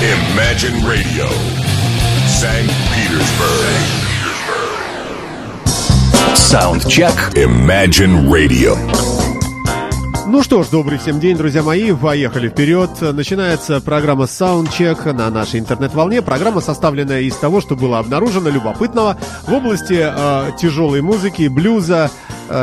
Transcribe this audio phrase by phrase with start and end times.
[0.00, 1.28] Imagine Radio,
[2.26, 2.72] St.
[2.88, 3.76] Petersburg.
[6.34, 7.34] Soundcheck.
[7.34, 8.78] Imagine Radio.
[10.26, 11.92] Ну что ж, добрый всем день, друзья мои.
[11.92, 12.88] Поехали вперед.
[13.02, 16.22] Начинается программа Soundcheck на нашей интернет-волне.
[16.22, 22.10] Программа составлена из того, что было обнаружено любопытного в области э, тяжелой музыки, блюза,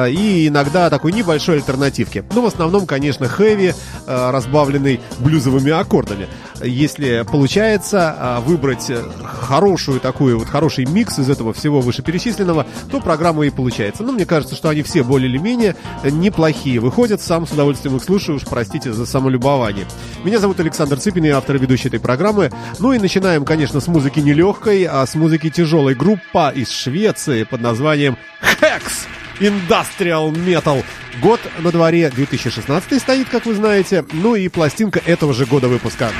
[0.09, 2.23] и иногда такой небольшой альтернативки.
[2.29, 3.73] Но ну, в основном, конечно, хэви,
[4.05, 6.27] э, разбавленный блюзовыми аккордами.
[6.61, 8.91] Если получается э, выбрать
[9.23, 14.03] хорошую такую, вот хороший микс из этого всего вышеперечисленного, то программа и получается.
[14.03, 17.21] Но мне кажется, что они все более или менее неплохие выходят.
[17.21, 19.85] Сам с удовольствием их слушаю, уж простите за самолюбование.
[20.23, 22.51] Меня зовут Александр Цыпин, я автор и ведущий этой программы.
[22.79, 25.95] Ну и начинаем, конечно, с музыки нелегкой, а с музыки тяжелой.
[25.95, 28.17] Группа из Швеции под названием
[28.61, 29.07] Hex.
[29.39, 30.83] Industrial Metal.
[31.21, 36.11] Год на дворе 2016 стоит, как вы знаете, ну и пластинка этого же года выпуска.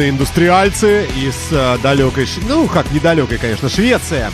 [0.00, 4.32] Шумные индустриальцы из э, далекой, ну как недалекой, конечно, Швеция.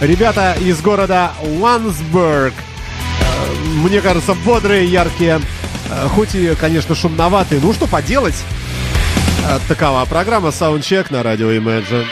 [0.00, 1.30] Ребята из города
[1.60, 2.54] Лансберг.
[2.54, 5.40] Э, мне кажется, бодрые, яркие,
[5.90, 7.60] э, хоть и, конечно, шумноватые.
[7.60, 8.34] Ну что поделать?
[9.48, 12.06] Э, такова программа Soundcheck на радио Imagine.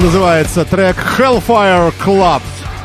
[0.00, 2.42] Называется трек Hellfire Club.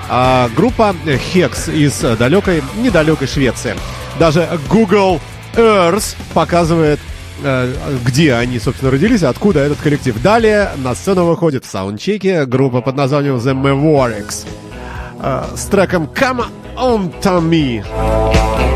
[0.10, 3.76] А, группа Hex из далекой, недалекой Швеции.
[4.20, 5.20] Даже Google
[5.56, 7.00] Earth показывает,
[7.44, 7.74] э,
[8.06, 10.22] где они, собственно, родились, откуда этот коллектив.
[10.22, 14.46] Далее на сцену выходит в саундчеке группа под названием The Mavericks
[15.22, 16.46] э, с треком Come
[16.76, 18.75] On To Me.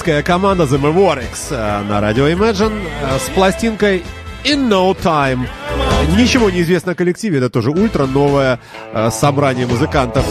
[0.00, 4.02] Бельгийская команда The Mavericks э, на радио Imagine э, с пластинкой
[4.44, 5.46] In No Time.
[6.16, 8.60] Ничего не известно о коллективе, это тоже ультра новое
[8.92, 10.24] э, собрание музыкантов.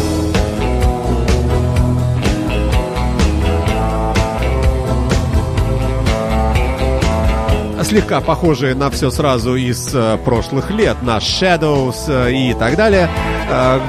[7.83, 13.09] слегка похожие на все сразу из прошлых лет, на Shadows и так далее.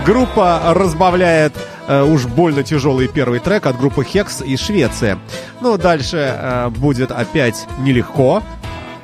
[0.07, 1.53] Группа разбавляет
[1.91, 5.19] э, уж больно тяжелый первый трек от группы Hex из Швеции.
[5.61, 8.43] Ну, дальше э, будет опять нелегко,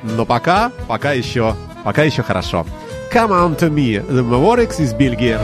[0.03, 2.65] но пока, пока еще, пока еще хорошо.
[3.13, 5.37] Come on to me, The Mavericks из Бельгии.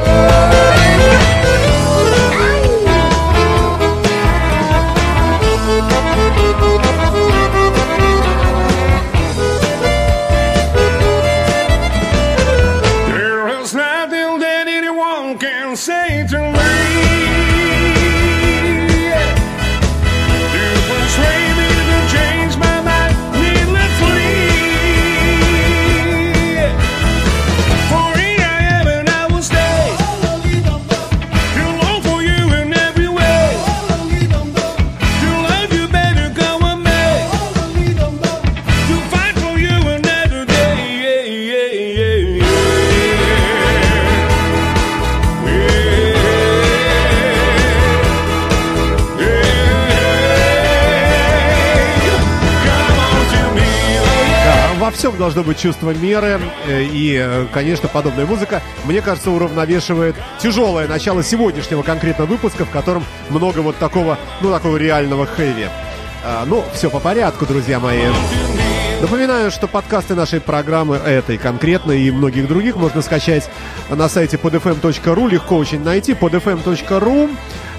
[55.23, 56.41] Должно быть чувство меры.
[56.67, 62.69] Э, и, э, конечно, подобная музыка, мне кажется, уравновешивает тяжелое начало сегодняшнего конкретно выпуска, в
[62.69, 65.69] котором много вот такого, ну, такого реального хэви.
[66.25, 68.03] А, ну, все по порядку, друзья мои.
[68.99, 73.49] Напоминаю, что подкасты нашей программы, этой конкретно и многих других, можно скачать
[73.89, 77.29] на сайте podfm.ru, легко очень найти, podfm.ru.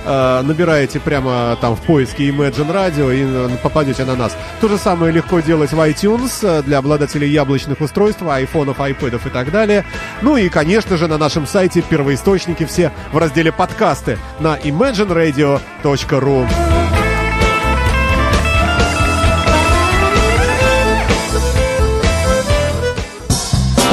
[0.04, 4.36] Э, набираете прямо там в поиске Imagine Radio и э, попадете на нас.
[4.60, 9.30] То же самое легко делать в iTunes э, для обладателей яблочных устройств, айфонов, айпэдов и
[9.30, 9.84] так далее.
[10.20, 16.46] Ну и, конечно же, на нашем сайте первоисточники все в разделе подкасты на imagineradio.ru.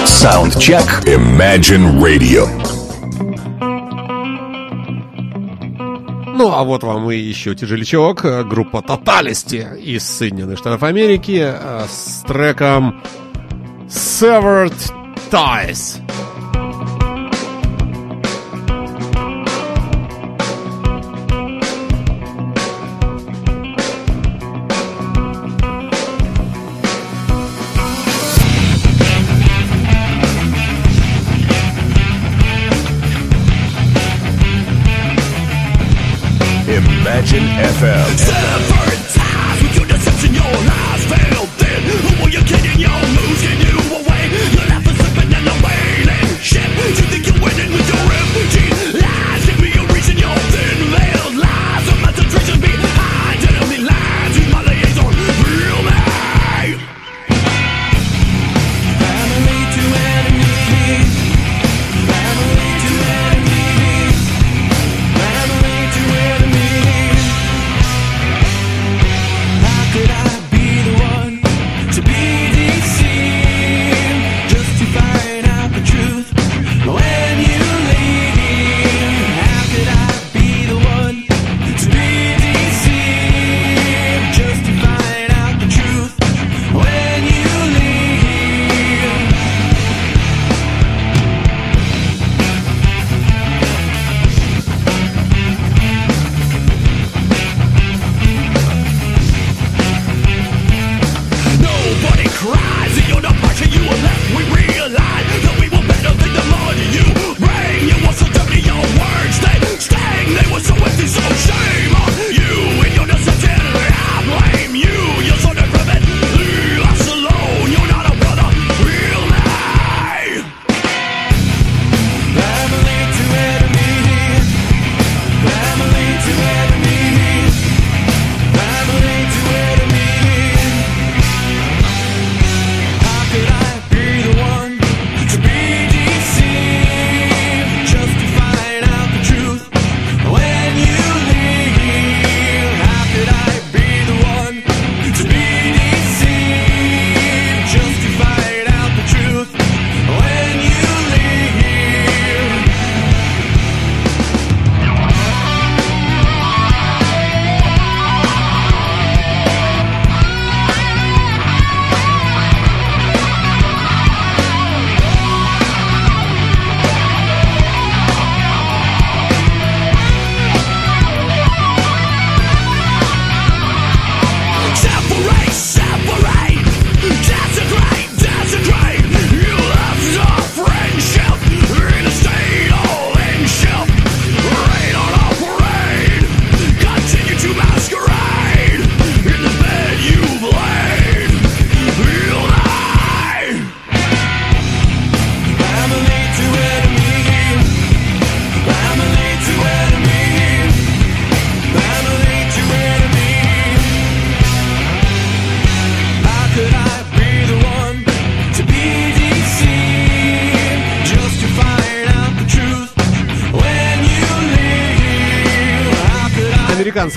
[0.05, 2.70] Soundcheck Imagine Radio.
[6.41, 8.23] Ну, а вот вам и еще тяжелячок.
[8.47, 12.99] Группа Totality из Соединенных Штатов Америки э, с треком
[13.87, 14.73] Severed
[15.29, 16.01] Ties.
[37.81, 38.70] FM.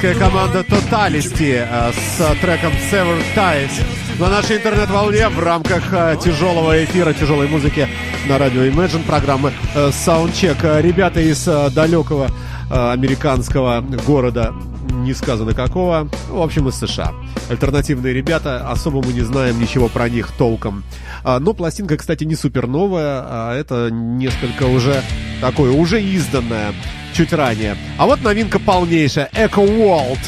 [0.05, 3.71] Американская команда Totality э, с треком Sever Ties
[4.19, 7.89] на нашей интернет-волне в рамках э, тяжелого эфира, тяжелой музыки
[8.29, 10.83] на радио Imagine программы э, Soundcheck.
[10.83, 11.45] Ребята из
[11.75, 12.31] далекого
[12.71, 14.53] американского города,
[14.91, 17.13] не сказано какого, в общем, из США.
[17.49, 20.83] Альтернативные ребята, особо мы не знаем ничего про них толком.
[21.25, 25.03] Но пластинка, кстати, не супер новая, а это несколько уже
[25.43, 26.73] такое, уже изданное
[27.15, 27.77] чуть ранее.
[27.97, 29.31] А вот новинка полнейшая.
[29.33, 30.19] Echo World.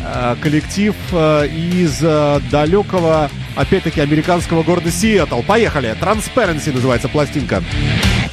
[0.00, 5.40] Э, коллектив э, из э, далекого, опять-таки, американского города Сиэтл.
[5.42, 5.96] Поехали.
[5.98, 7.62] Transparency называется пластинка.
[8.22, 8.23] вот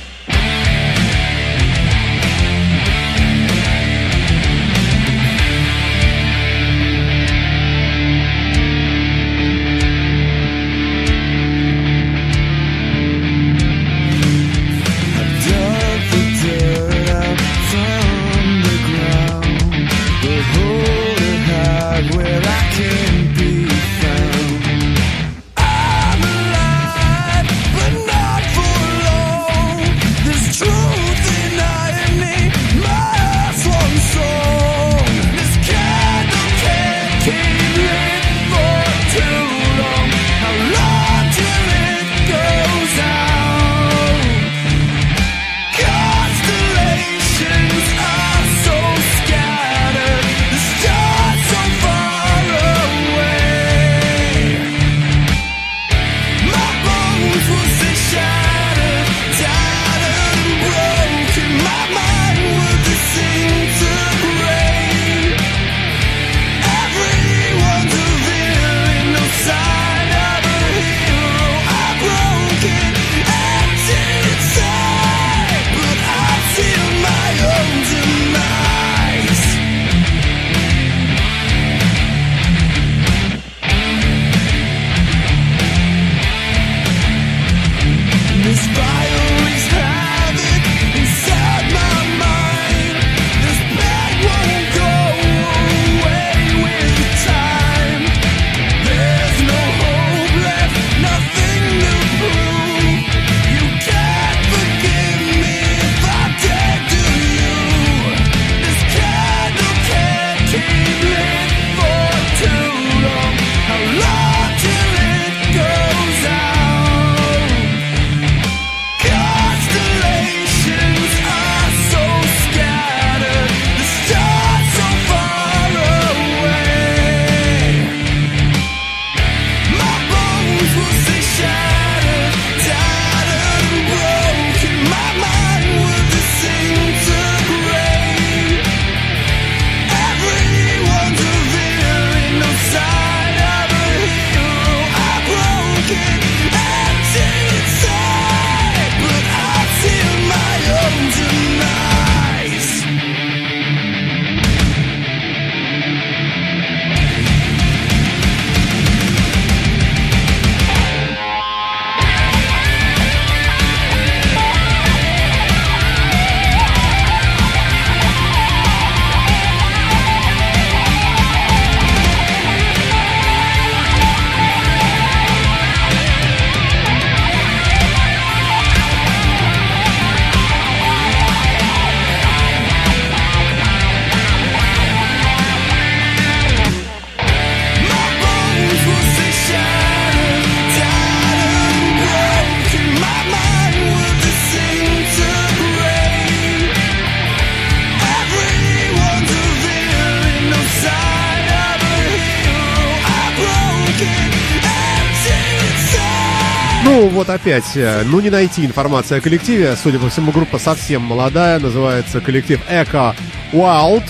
[207.34, 209.76] опять, э, ну не найти информацию о коллективе.
[209.76, 211.60] Судя по всему, группа совсем молодая.
[211.60, 213.16] Называется коллектив Echo
[213.52, 214.04] Wild.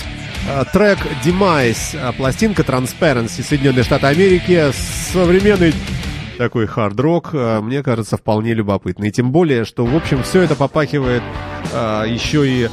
[0.48, 4.72] Э, трек Demise, э, пластинка Transparency, Соединенные Штаты Америки.
[5.12, 5.74] Современный
[6.38, 9.08] такой хард-рок, мне кажется, вполне любопытный.
[9.08, 11.22] И тем более, что, в общем, все это попахивает
[11.72, 12.68] еще и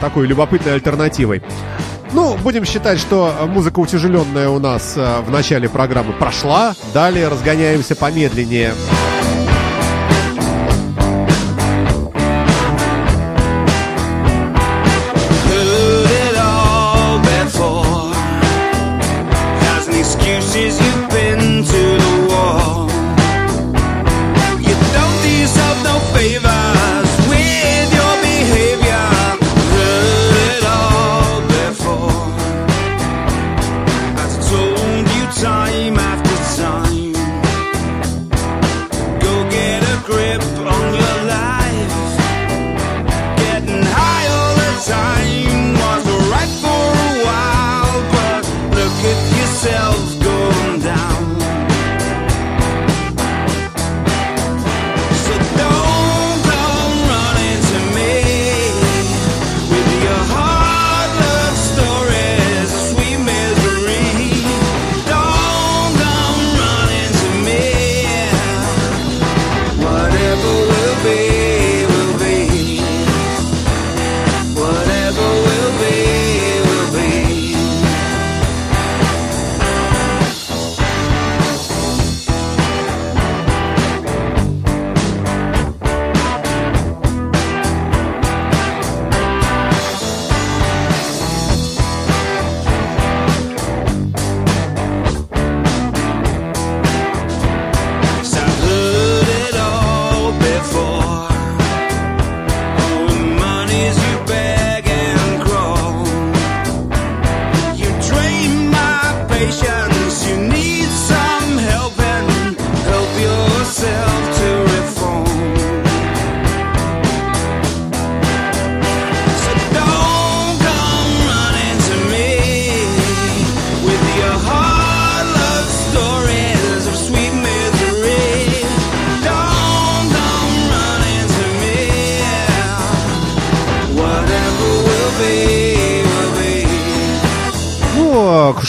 [0.00, 1.40] такой любопытной альтернативой.
[2.12, 6.74] Ну, будем считать, что музыка утяжеленная у нас в начале программы прошла.
[6.92, 8.74] Далее разгоняемся помедленнее.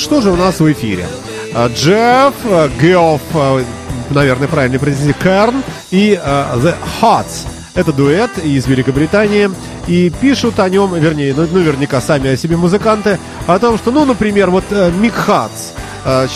[0.02, 1.06] Что же у нас в эфире?
[1.54, 2.34] Джефф,
[2.82, 3.22] Геофф,
[4.10, 7.46] наверное, правильно произнести, Керн и The Hots.
[7.76, 9.50] Это дуэт из Великобритании.
[9.88, 14.06] И пишут о нем, вернее, ну, наверняка сами о себе музыканты, о том, что, ну,
[14.06, 14.64] например, вот
[15.00, 15.72] Мик Хатс,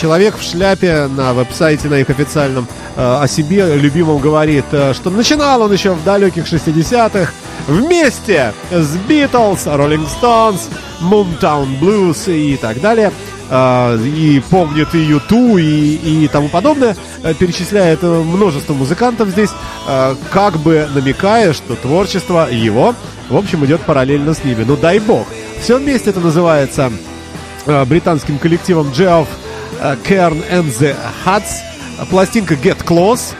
[0.00, 5.72] человек в шляпе на веб-сайте, на их официальном, о себе любимом говорит, что начинал он
[5.72, 7.32] еще в далеких 60-х
[7.66, 10.60] вместе с Beatles, Rolling Stones,
[11.00, 13.12] Moontown Blues и так далее–
[13.48, 15.64] а, и помнит и Юту, и,
[16.24, 19.50] и тому подобное, э, перечисляет множество музыкантов здесь,
[19.86, 22.94] а, как бы намекая, что творчество его,
[23.28, 24.64] в общем, идет параллельно с ними.
[24.64, 25.26] Ну, дай бог.
[25.60, 26.92] Все вместе это называется
[27.66, 29.28] а, британским коллективом Geoff
[29.80, 31.60] Cairn and the Huts.
[32.10, 33.34] Пластинка Get Close.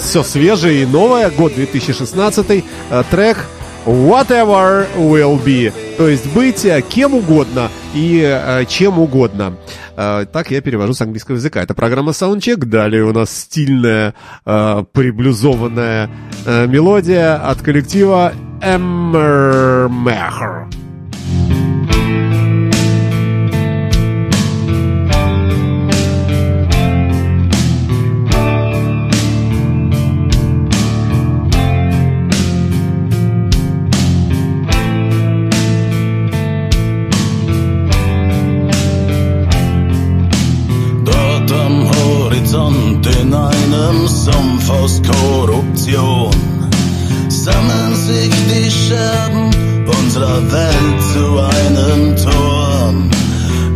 [0.00, 1.30] Все свежее и новое.
[1.30, 2.64] Год 2016.
[3.10, 3.46] Трек
[3.84, 5.72] Whatever will be.
[5.96, 9.56] То есть быть э, кем угодно и э, чем угодно.
[9.96, 11.62] Э, так я перевожу с английского языка.
[11.62, 12.64] Это программа Soundcheck.
[12.64, 14.14] Далее у нас стильная,
[14.44, 16.10] приблюзованная
[16.46, 20.66] мелодия от коллектива Emmermacher.
[45.92, 46.32] Illusion
[47.28, 49.50] sammeln sich die Scherben
[49.86, 53.10] unserer Welt zu einem Turm.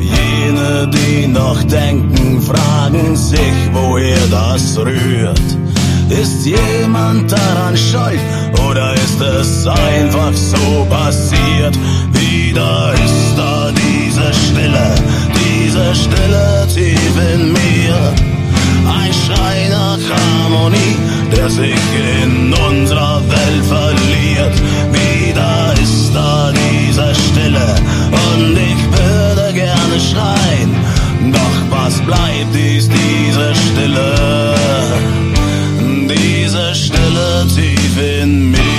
[0.01, 5.41] Jene, die noch denken, fragen sich, woher das rührt.
[6.09, 8.17] Ist jemand daran scheu
[8.67, 11.77] oder ist es einfach so passiert?
[12.13, 14.95] Wieder ist da diese Stille,
[15.35, 18.15] diese Stille tief in mir.
[18.89, 20.97] Ein Schrei nach Harmonie
[21.33, 21.85] der sich
[22.23, 24.55] in unserer Welt verliert.
[24.93, 27.75] Wieder ist da diese Stille
[28.11, 30.71] und ich würde gerne schreien.
[31.33, 34.55] Doch was bleibt, ist diese Stille,
[36.09, 38.76] diese Stille tief in mir.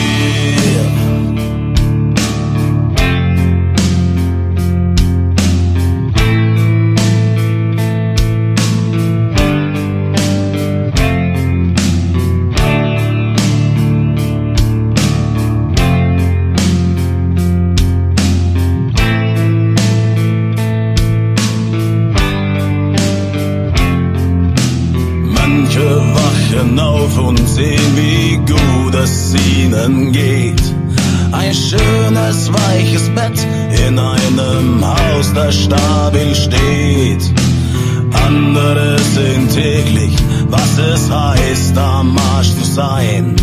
[39.58, 40.16] alltäglich,
[40.50, 43.36] was es heißt, am Arsch zu sein.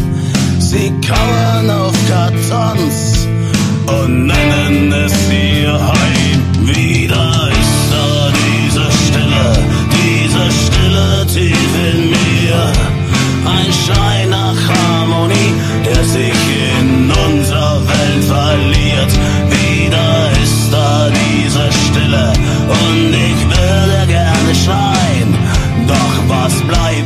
[0.58, 3.26] Sie kauern auf Kartons
[3.86, 6.33] und nennen es ihr Heim.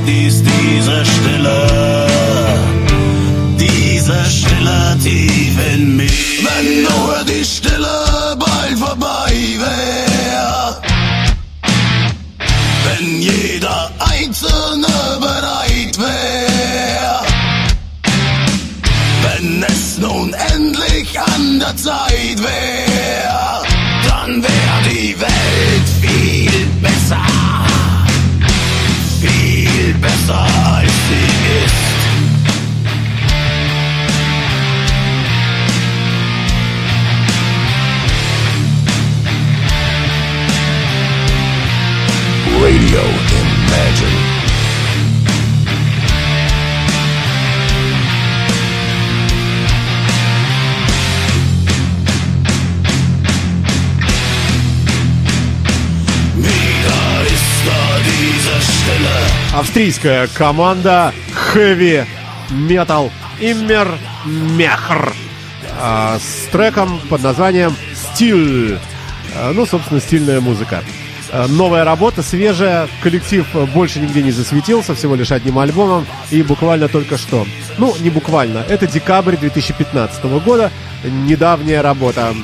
[0.08, 2.06] dies diese Stille,
[3.58, 6.10] diese Stille tief in mir.
[6.46, 7.44] Wenn nur die
[59.88, 61.14] австрийская команда
[61.54, 62.06] Heavy
[62.50, 65.14] Metal Immer Mechr
[65.80, 68.78] а, с треком под названием «Стиль».
[69.34, 70.84] А, ну, собственно, стильная музыка.
[71.32, 72.86] А, новая работа, свежая.
[73.02, 76.06] Коллектив больше нигде не засветился, всего лишь одним альбомом.
[76.30, 77.46] И буквально только что.
[77.78, 78.58] Ну, не буквально.
[78.68, 80.70] Это декабрь 2015 года.
[81.02, 82.34] Недавняя работа.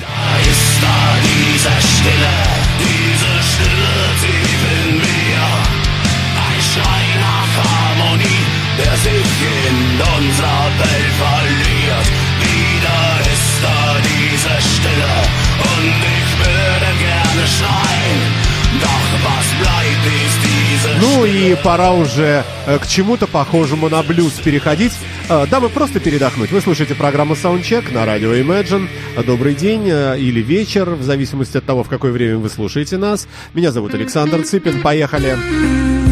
[21.04, 24.92] Ну и пора уже э, к чему-то похожему на блюз переходить,
[25.28, 26.50] э, дабы просто передохнуть.
[26.50, 28.88] Вы слушаете программу Soundcheck на радио Imagine.
[29.26, 33.28] Добрый день э, или вечер, в зависимости от того, в какое время вы слушаете нас.
[33.52, 34.80] Меня зовут Александр Цыпин.
[34.80, 35.36] Поехали!
[35.36, 36.03] Поехали!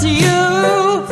[0.00, 1.04] To you.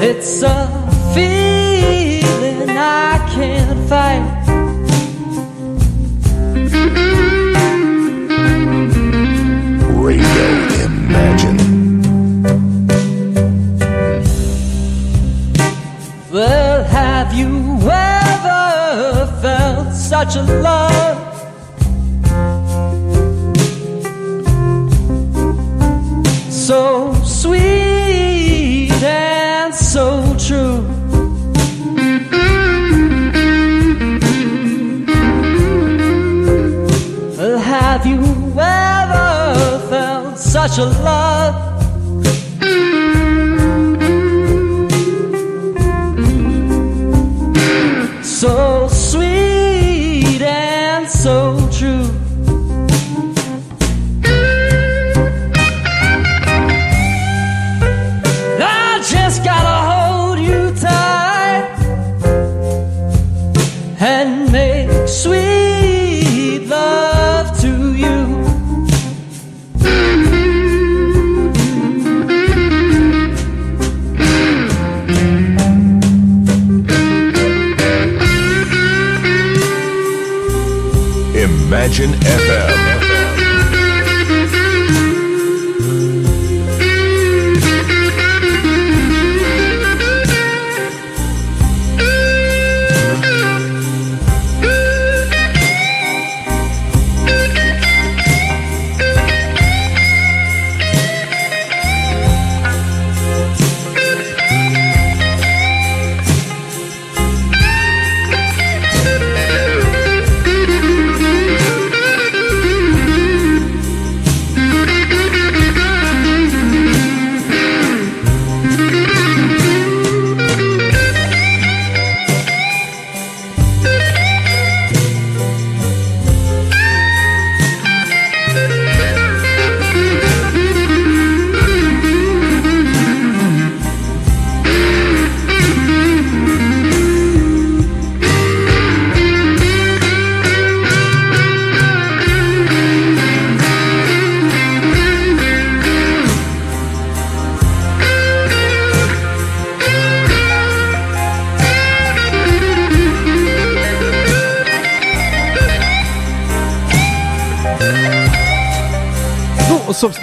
[0.00, 0.68] It's a
[1.12, 4.22] feeling I can't fight.
[10.00, 10.48] Radio
[10.86, 11.58] Imagine.
[16.30, 21.11] Well, have you ever felt such a love?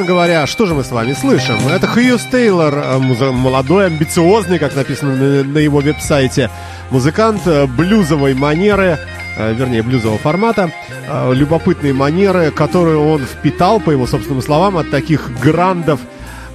[0.10, 1.56] Говоря, что же мы с вами слышим?
[1.68, 6.50] Это Хьюз Тейлор, э, молодой, амбициозный, как написано на, его веб-сайте,
[6.90, 8.98] музыкант э, блюзовой манеры,
[9.38, 10.72] э, вернее, блюзового формата,
[11.32, 16.00] любопытные манеры, которые он впитал, по его собственным словам, от таких грандов,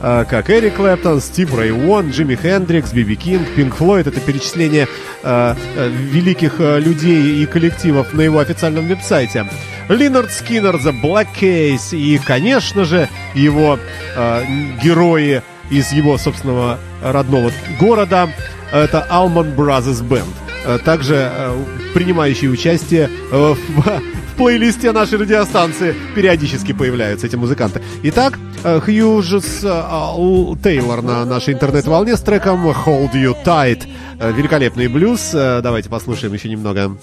[0.00, 4.06] как Эрик Клэптон, Стив Рэй Уон, Джимми Хендрикс, Биби Кинг, Пинк Флойд.
[4.06, 4.86] Это перечисление
[5.22, 5.54] э,
[5.88, 9.46] великих людей и коллективов на его официальном веб-сайте.
[9.88, 13.78] Линард Скиннер, The Black Case и, конечно же, его
[14.16, 14.42] э,
[14.82, 18.30] герои из его собственного родного города.
[18.72, 20.24] Это Almond Brothers Band.
[20.64, 24.02] Э, также э, принимающие участие э, в,
[24.36, 27.82] плейлисте нашей радиостанции периодически появляются эти музыканты.
[28.02, 33.86] Итак, Хьюжес Тейлор на нашей интернет-волне с треком Hold You Tight.
[34.18, 35.30] Великолепный блюз.
[35.32, 36.96] Давайте послушаем еще немного.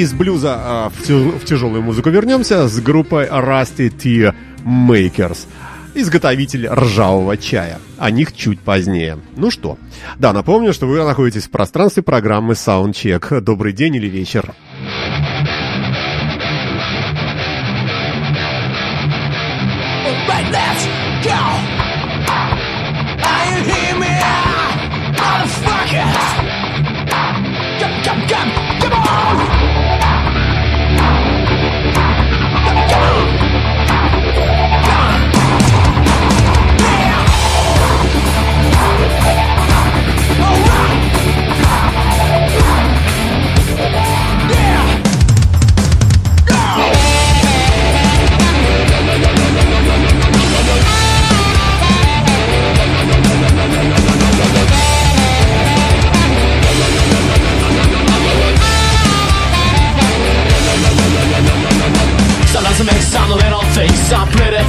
[0.00, 4.34] Из блюза а, в, в тяжелую музыку вернемся с группой Rusty Tea
[4.64, 5.46] Makers.
[5.94, 7.78] Изготовитель ржавого чая.
[7.98, 9.18] О них чуть позднее.
[9.36, 9.76] Ну что,
[10.18, 13.40] да, напомню, что вы находитесь в пространстве программы Soundcheck.
[13.42, 14.54] Добрый день или вечер.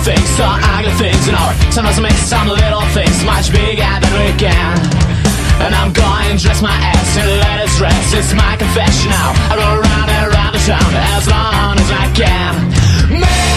[0.02, 4.14] Things, some ugly things in our Sometimes I make some little things much bigger than
[4.18, 4.78] we can.
[5.62, 8.14] And I'm going to dress my ass in latest dress.
[8.14, 9.30] It's my confession now.
[9.52, 13.51] I go around and around the town as long as I can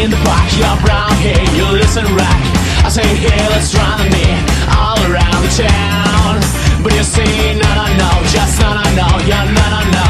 [0.00, 2.44] in the park, you're brown hair, you listen right.
[2.84, 4.26] I say, hey, let's run me
[4.68, 6.40] all around the town.
[6.82, 10.08] But you say, no, no, no, just no, no, no, yeah, no, no, no.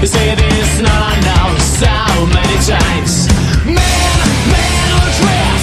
[0.00, 1.38] You say this, no, no, no,
[1.80, 1.92] so
[2.28, 3.28] many times.
[3.64, 4.16] Man,
[4.52, 5.59] man who dress,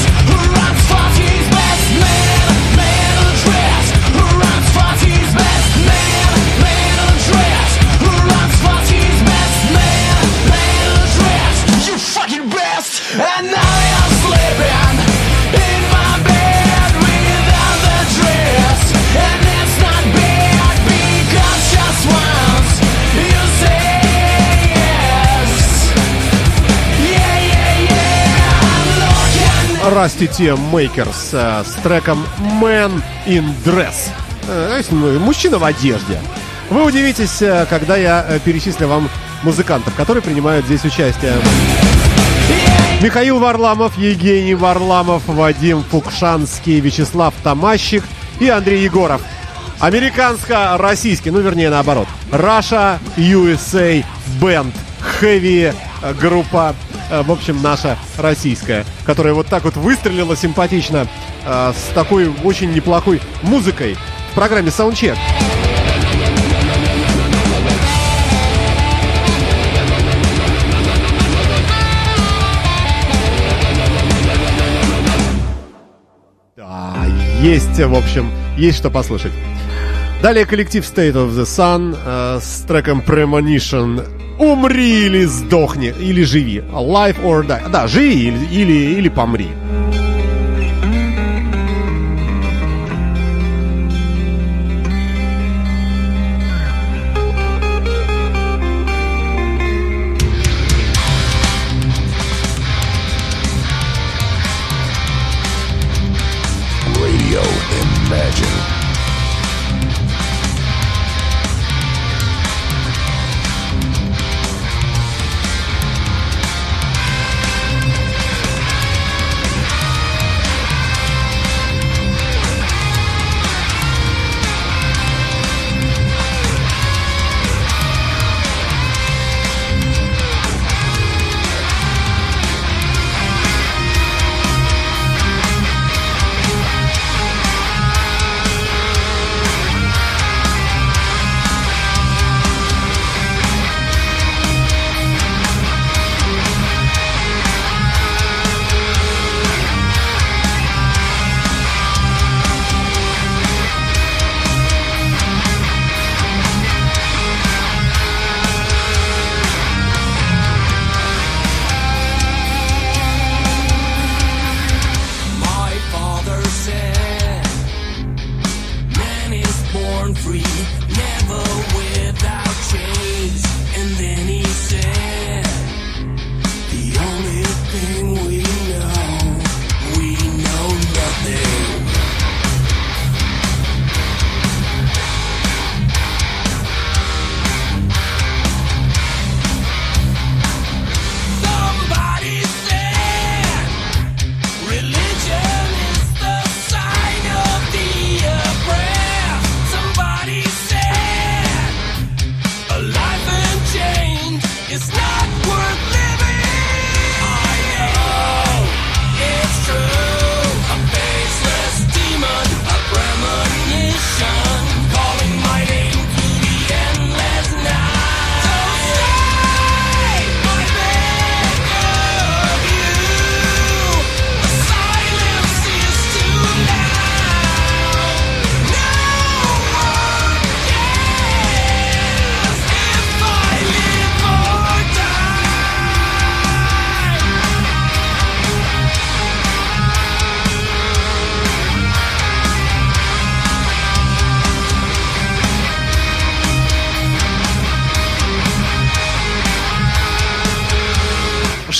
[29.97, 30.27] Rusty
[30.71, 32.23] Makers э, с треком
[32.61, 34.11] Man in Dress.
[34.47, 36.19] Э, ну, мужчина в одежде.
[36.69, 39.09] Вы удивитесь, э, когда я перечислю вам
[39.41, 41.33] музыкантов, которые принимают здесь участие.
[43.01, 48.03] Михаил Варламов, Евгений Варламов, Вадим Фукшанский, Вячеслав Тамащик
[48.39, 49.23] и Андрей Егоров.
[49.79, 52.07] Американско-российский, ну вернее наоборот.
[52.31, 54.05] Russia USA
[54.39, 54.73] Band.
[55.21, 56.75] Э, группа,
[57.09, 61.07] в общем, наша российская, которая вот так вот выстрелила симпатично
[61.45, 63.97] э, с такой очень неплохой музыкой
[64.31, 64.71] в программе.
[76.55, 77.05] Да,
[77.41, 79.31] есть, в общем, есть что послушать.
[80.21, 86.61] Далее коллектив State of the Sun э, с треком Premonition «Умри или сдохни, или живи».
[86.71, 87.69] Life or die.
[87.69, 89.47] Да, живи или, или, или помри.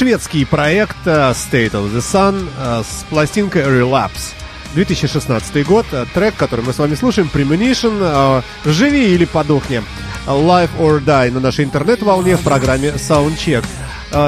[0.08, 4.36] Шведский проект э, State of the Sun э, с пластинкой Relapse.
[4.74, 5.86] 2016 год.
[5.91, 8.41] Э, Трек, который мы с вами слушаем, Premonition.
[8.64, 9.84] Живи или подохни.
[10.26, 13.66] Live or Die на нашей интернет-волне в программе Soundcheck.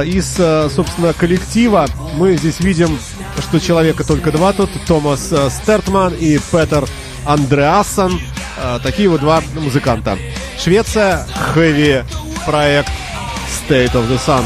[0.05, 0.33] Из,
[0.75, 2.99] собственно, коллектива мы здесь видим,
[3.39, 4.69] что человека только два тут.
[4.85, 6.89] Томас Стертман и Петер
[7.25, 8.19] Андреасон.
[8.83, 10.17] Такие вот два музыканта.
[10.61, 12.03] Швеция, хэви
[12.45, 12.91] проект
[13.69, 14.43] State of the Sun.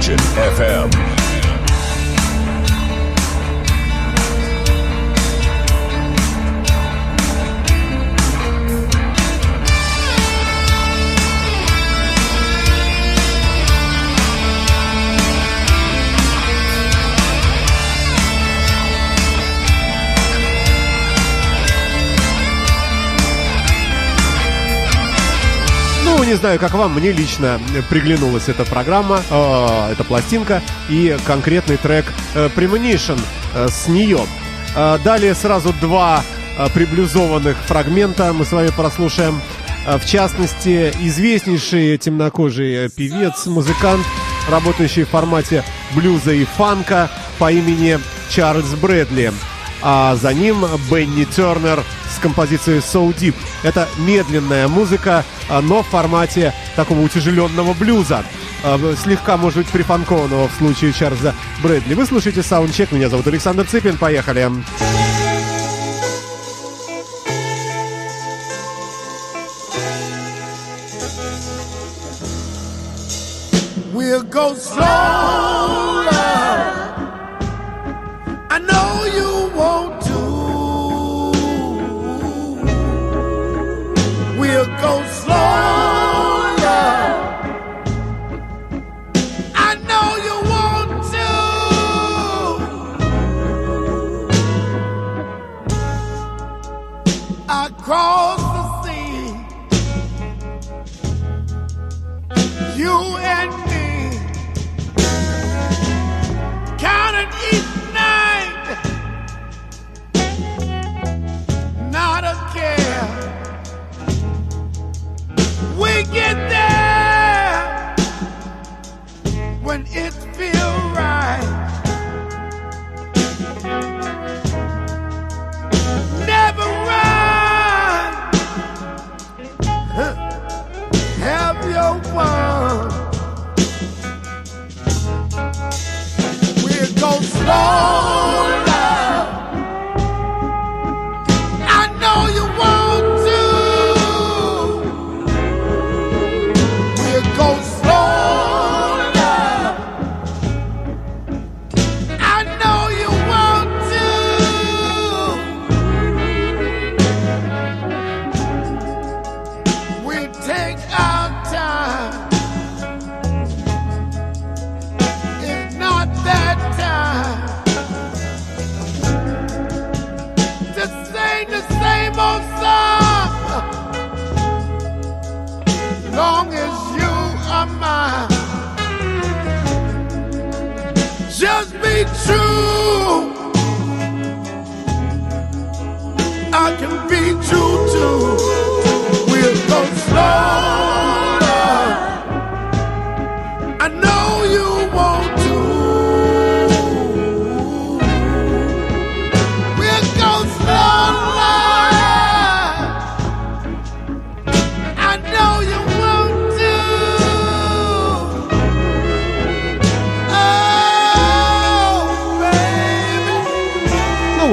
[0.00, 0.20] Legend
[0.56, 1.09] FM.
[26.30, 31.76] не знаю, как вам, мне лично э, приглянулась эта программа, э, эта пластинка и конкретный
[31.76, 32.04] трек
[32.36, 33.20] э, Premonition
[33.52, 34.20] э, с нее.
[34.76, 36.22] Э, далее сразу два
[36.56, 39.40] э, приблюзованных фрагмента мы с вами прослушаем.
[39.88, 44.06] Э, в частности, известнейший темнокожий э, певец, музыкант,
[44.48, 45.64] работающий в формате
[45.96, 47.10] блюза и фанка
[47.40, 49.32] по имени Чарльз Брэдли.
[49.82, 51.82] А за ним Бенни Тернер–
[52.20, 53.34] Композиции So Deep.
[53.62, 58.24] Это медленная музыка, а, но в формате такого утяжеленного блюза.
[58.62, 61.94] А, слегка, может быть, припанкованного в случае Чарльза Брэдли.
[61.94, 62.92] Вы слушаете саундчек.
[62.92, 63.98] Меня зовут Александр Цыпин.
[63.98, 64.44] Поехали.
[64.44, 65.10] Поехали.
[74.30, 75.29] go slow.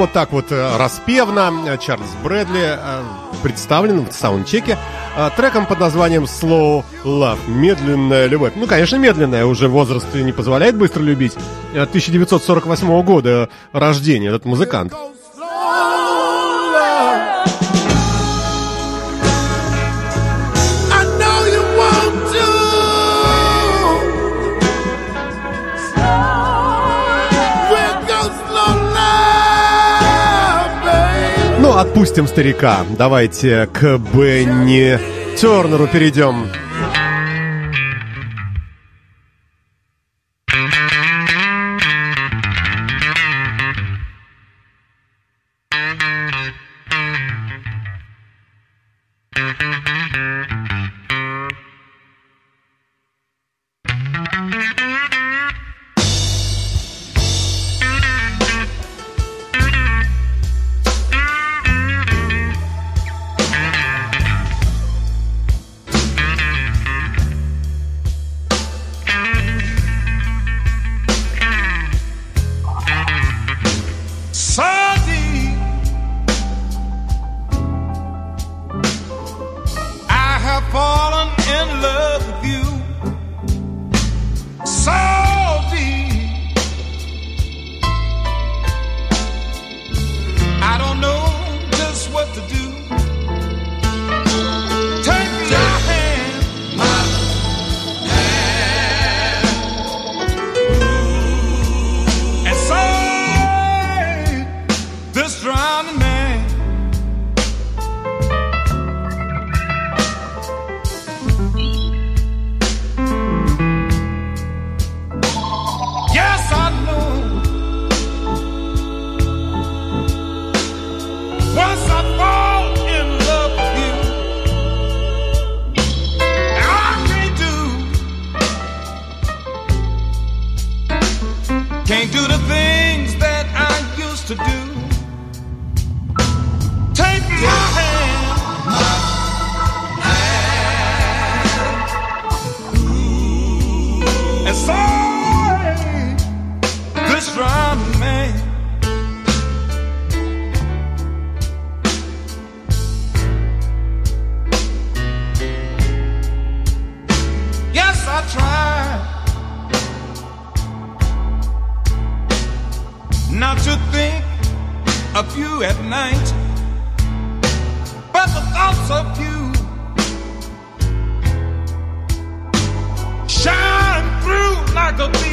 [0.08, 2.78] вот так вот э, распевно Чарльз Брэдли
[3.42, 4.78] представлен в саундчеке
[5.16, 7.38] э, треком под названием Slow Love.
[7.48, 8.54] Медленная любовь.
[8.56, 9.44] Ну, конечно, медленная.
[9.44, 11.36] Уже возраст не позволяет быстро любить.
[11.72, 14.94] 1948 года рождения этот музыкант.
[31.98, 32.86] отпустим старика.
[32.96, 35.00] Давайте к Бенни
[35.36, 36.46] Тернеру перейдем.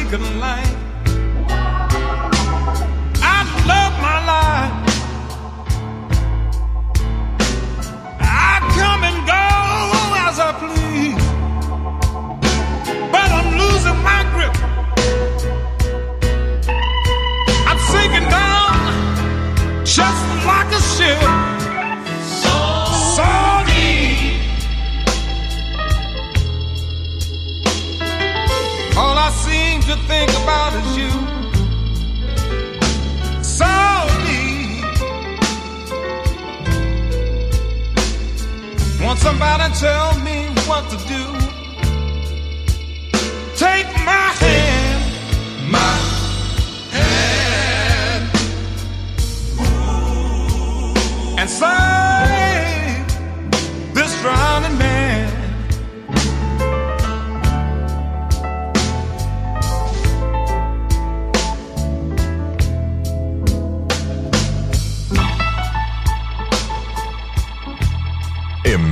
[0.08, 0.85] Beacon light.
[39.38, 41.25] Somebody tell me what to do?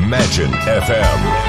[0.05, 1.44] Imagine FM.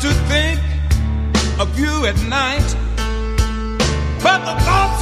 [0.00, 0.60] To think
[1.58, 2.68] of you at night,
[4.22, 4.97] but the thoughts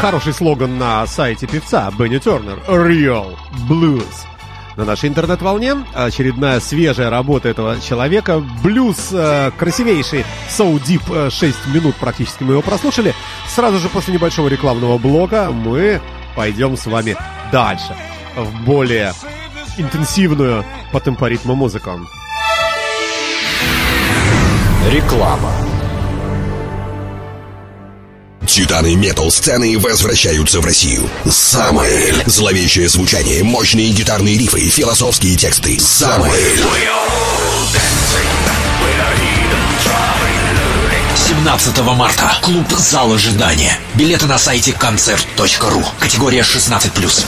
[0.00, 2.58] Хороший слоган на сайте певца Бенни Тернер.
[2.68, 3.36] Real
[3.68, 4.06] Blues.
[4.76, 8.40] На нашей интернет-волне очередная свежая работа этого человека.
[8.62, 10.24] Блюз э, красивейший.
[10.56, 13.12] So Deep э, 6 минут практически мы его прослушали.
[13.48, 16.00] Сразу же после небольшого рекламного блока мы
[16.36, 17.16] пойдем с вами
[17.50, 17.96] дальше.
[18.36, 19.12] В более
[19.78, 22.00] интенсивную по темпоритму музыку.
[24.88, 25.50] Реклама.
[28.58, 31.08] Титаны метал-сцены возвращаются в Россию.
[31.30, 32.24] Самоэль.
[32.26, 35.78] Зловещее звучание, мощные гитарные рифы, философские тексты.
[35.78, 36.58] Самоэль.
[41.14, 42.32] 17 марта.
[42.42, 43.78] Клуб «Зал ожидания».
[43.94, 45.84] Билеты на сайте концерт.ру.
[46.00, 47.26] Категория 16+.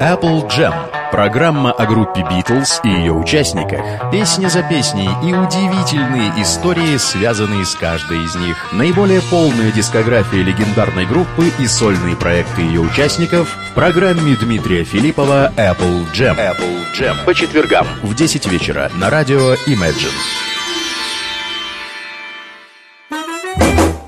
[0.00, 0.95] Apple Jam.
[1.10, 4.10] Программа о группе Beatles и ее участниках.
[4.10, 8.72] Песня за песней и удивительные истории, связанные с каждой из них.
[8.72, 16.12] Наиболее полная дискография легендарной группы и сольные проекты ее участников в программе Дмитрия Филиппова Apple
[16.12, 16.36] Jam.
[16.36, 17.24] Apple Jam.
[17.24, 20.55] По четвергам в 10 вечера на радио Imagine.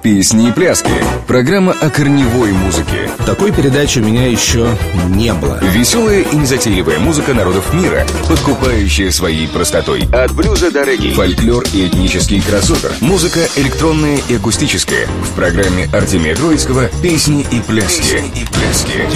[0.03, 0.93] Песни и пляски.
[1.27, 3.11] Программа о корневой музыке.
[3.27, 4.69] Такой передачи у меня еще
[5.09, 5.59] не было.
[5.73, 10.09] Веселая и незатейливая музыка народов мира, подкупающая своей простотой.
[10.13, 11.13] От блюза до регги.
[11.15, 12.93] Фольклор и этнический кроссовер.
[13.01, 15.09] Музыка электронная и акустическая.
[15.25, 18.03] В программе Артемия Троицкого «Песни и пляски».
[18.03, 19.09] Песни и пляски.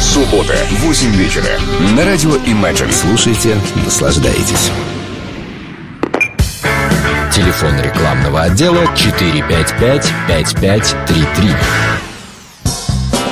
[0.00, 1.46] Суббота, 8 вечера.
[1.94, 2.92] На радио Imagine.
[2.92, 4.70] Слушайте, наслаждайтесь.
[7.40, 11.56] Телефон рекламного отдела 455-5533.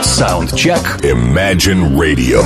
[0.02, 0.78] Саундчек.
[1.02, 2.42] Imagine Radio.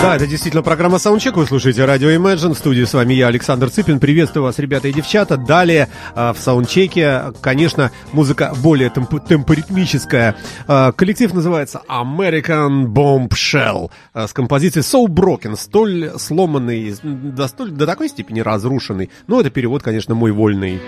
[0.00, 1.32] Да, это действительно программа Soundcheck.
[1.34, 2.54] Вы слушаете радио Imagine.
[2.54, 3.98] В студии с вами я, Александр Цыпин.
[3.98, 5.36] Приветствую вас, ребята и девчата.
[5.36, 10.36] Далее э, в саундчеке, конечно, музыка более темп- темпоритмическая.
[10.68, 17.84] Э, коллектив называется American Bombshell э, с композицией So Broken, столь сломанный, до, столь, до
[17.84, 19.10] такой степени разрушенный.
[19.26, 20.80] Ну, это перевод, конечно, мой вольный.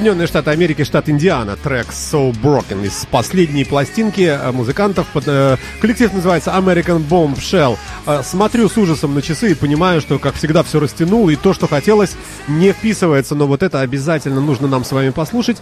[0.00, 5.06] Соединенные Штаты Америки, штат Индиана, трек So Broken из последней пластинки э, музыкантов.
[5.26, 7.76] Э, коллектив называется American Bombshell.
[8.06, 11.52] Э, смотрю с ужасом на часы и понимаю, что, как всегда, все растянул, и то,
[11.52, 12.16] что хотелось,
[12.48, 15.58] не вписывается, но вот это обязательно нужно нам с вами послушать.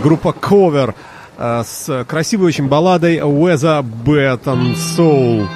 [0.00, 0.94] Группа Cover
[1.36, 5.48] с красивой очень балладой Weather Beaten Soul.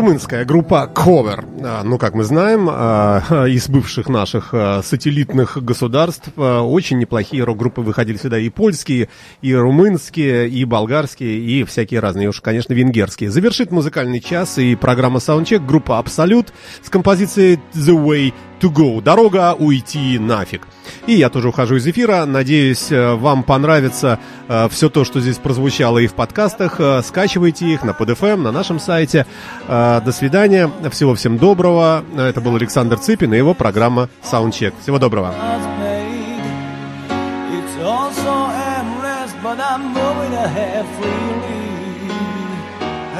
[0.00, 1.49] румынская группа Cover.
[1.62, 7.82] А, ну, как мы знаем, а, из бывших наших а, сателлитных государств очень неплохие рок-группы
[7.82, 9.08] выходили сюда и польские,
[9.42, 13.30] и румынские, и болгарские, и всякие разные, уж, конечно, венгерские.
[13.30, 16.52] Завершит музыкальный час и программа Soundcheck группа Абсолют
[16.82, 19.02] с композицией The Way to Go.
[19.02, 20.66] Дорога уйти нафиг.
[21.06, 22.24] И я тоже ухожу из эфира.
[22.26, 26.76] Надеюсь, э, вам понравится э, все то, что здесь прозвучало и в подкастах.
[26.78, 29.26] Э, скачивайте их на PDFM, эм, на нашем сайте.
[29.66, 30.70] Э, до свидания.
[30.90, 32.04] Всего всем доброго доброго.
[32.16, 34.72] Это был Александр Цыпин и его программа "Soundcheck".
[34.82, 35.34] Всего доброго.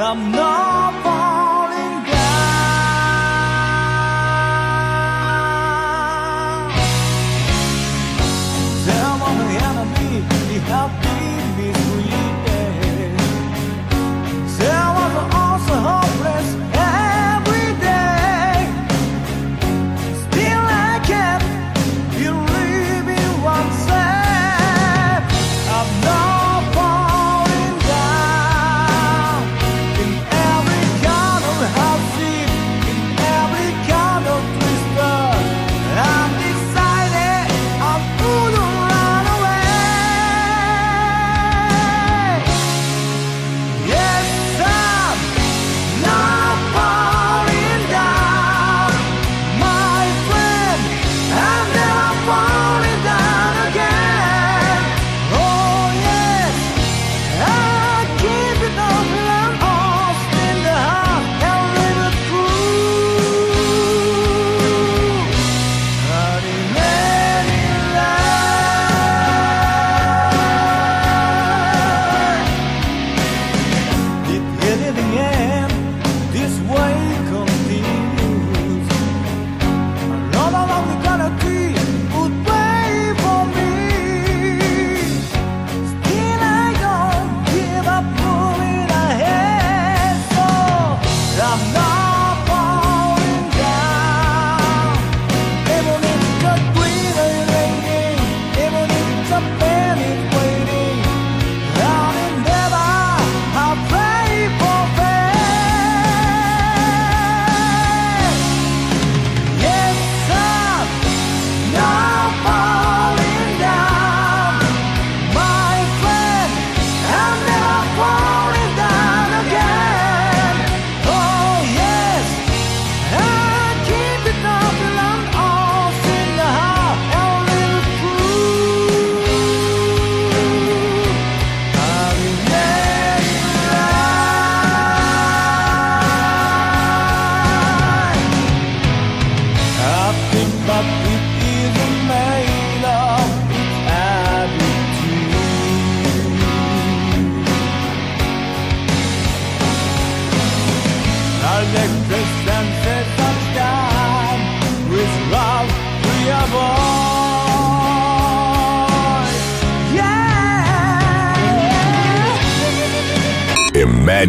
[0.03, 1.40] I'm not far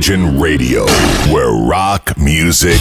[0.03, 0.85] Religion Radio,
[1.33, 2.81] where rock music